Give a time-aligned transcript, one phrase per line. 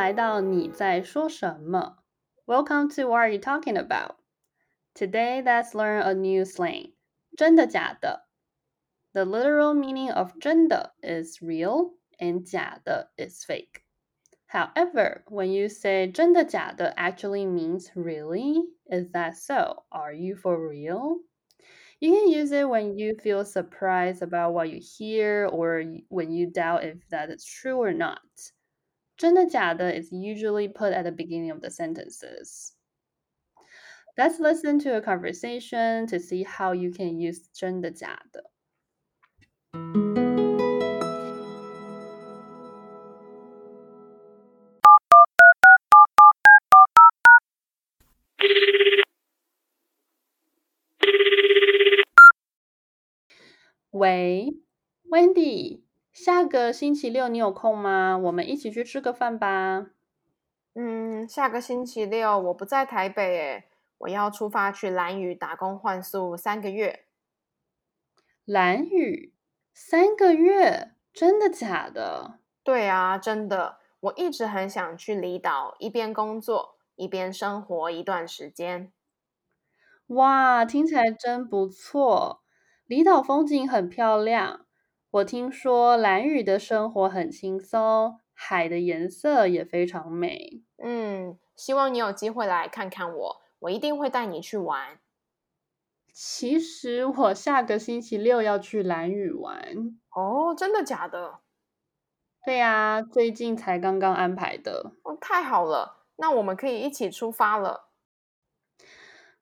[0.00, 1.98] 来到你在说什么？
[2.46, 4.16] Welcome to What Are You Talking About?
[4.94, 6.94] Today, let's learn a new slang.
[7.36, 8.26] 真的假的
[9.12, 13.82] The literal meaning of 真的 is real and 假的 is fake.
[14.50, 18.64] However, when you say 真的假的 actually means really.
[18.86, 19.84] Is that so?
[19.90, 21.20] Are you for real?
[22.00, 26.46] You can use it when you feel surprised about what you hear or when you
[26.50, 28.20] doubt if that is true or not.
[29.20, 32.72] 真的假的 is usually put at the beginning of the sentences.
[34.16, 38.50] Let's listen to a conversation to see how you can use 真的假的。
[53.90, 54.52] 喂，
[55.10, 55.80] Wendy，
[56.13, 58.17] 下个星期六你有空吗？
[58.17, 59.91] 我们一起去吃个饭吧。
[60.75, 67.05] 嗯，下个星期六我不在台北诶，我要出发去兰屿打工换宿三个月。
[68.45, 69.33] 兰屿
[69.73, 72.39] 三个月，真的假的？
[72.63, 73.79] 对啊，真的。
[74.01, 78.91] 我一直很想去离岛，一边工作一边生活一段时间。
[80.07, 82.41] 哇，听起来真不错。
[82.85, 84.65] 离岛风景很漂亮，
[85.11, 90.63] 我听说蓝屿的生活很轻松，海的颜色也非常美。
[90.81, 95.01] 嗯，希望你有机会来看看我，我一定会带你去玩。
[96.13, 99.99] 其实我下个星期六要去蓝屿玩。
[100.15, 101.39] 哦，真的假的？
[102.45, 104.93] 对呀，最近才刚刚安排的。
[105.03, 107.89] 哦，太好了，那我们可以一起出发了。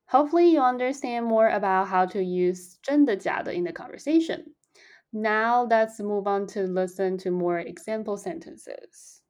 [0.08, 4.56] Hopefully, you understand more about how to use 真的假的 in the conversation.
[5.11, 9.21] Now, let's move on to listen to more example sentences.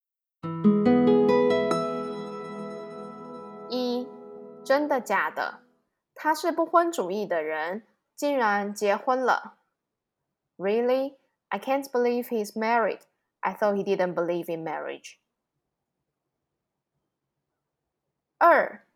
[3.68, 4.06] 一，
[4.64, 5.60] 真的假的？
[6.14, 9.58] 他是不婚主义的人，竟然结婚了。
[10.56, 11.16] Really?
[11.48, 13.00] I can't believe he's married.
[13.40, 15.18] I thought he didn't believe in marriage.
[18.38, 18.86] 二，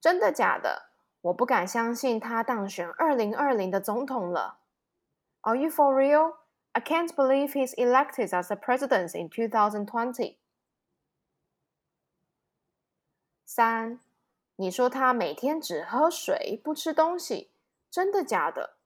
[0.00, 0.88] 真的假的？
[1.20, 4.60] 我不敢相信他当选二零二零的总统了。
[5.42, 6.36] Are you for real?
[6.74, 10.36] I can't believe he's elected as the president in 2020.
[13.44, 13.98] 三，
[14.56, 17.50] 你说他每天只喝水不吃东西，
[17.90, 18.76] 真的假的？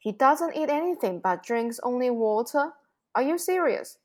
[0.00, 2.74] He doesn't eat anything but drinks only water.
[3.12, 3.96] Are you serious?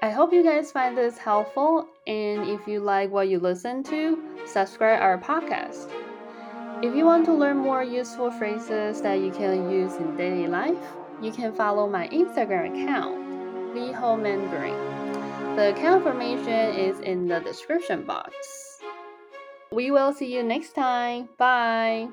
[0.00, 4.16] I hope you guys find this helpful, and if you like what you listen to,
[4.46, 5.88] subscribe our podcast.
[6.83, 10.75] If you want to learn more useful phrases that you can use in daily life,
[11.21, 13.23] you can follow my Instagram account,
[13.73, 14.75] Liho Mandarin.
[15.55, 18.81] The account information is in the description box.
[19.71, 21.29] We will see you next time.
[21.37, 22.09] Bye.